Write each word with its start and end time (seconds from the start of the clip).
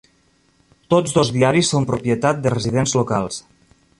Tots 0.93 1.13
dos 1.17 1.29
diaris 1.35 1.69
són 1.75 1.85
propietat 1.91 2.41
de 2.47 2.55
residents 2.57 2.97
locals. 3.03 3.41